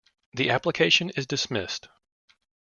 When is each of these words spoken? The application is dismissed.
The 0.33 0.49
application 0.49 1.11
is 1.11 1.27
dismissed. 1.27 1.87